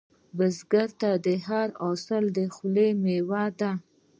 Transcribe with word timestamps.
بزګر 0.37 0.89
ته 0.99 1.09
هر 1.47 1.67
حاصل 1.83 2.23
د 2.35 2.37
خولې 2.53 2.87
میوه 3.03 3.43
ده 3.59 3.71